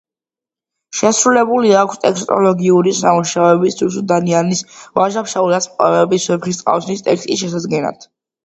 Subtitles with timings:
[0.99, 4.65] შესრულებული აქვს ტექსტოლოგიური სამუშაოები „რუსუდანიანის“,
[5.01, 8.11] ვაჟა-ფშაველას პოემების, ვეფხისტყაოსნის ტექსტის დასადგენად.